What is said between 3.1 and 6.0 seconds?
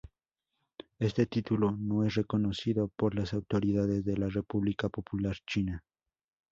las autoridades de la República Popular China.